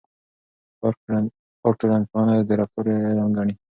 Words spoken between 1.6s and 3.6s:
ټولنپوهنه د رفتار علم ګڼي.